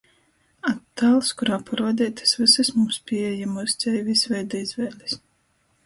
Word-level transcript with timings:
Attāls, 0.69 1.29
kurā 1.41 1.59
paruodeitys 1.67 2.35
vysys 2.41 2.73
mums 2.81 2.99
pīejamuos 3.13 3.79
dzeivis 3.85 4.29
veida 4.35 4.65
izvēlis. 4.67 5.21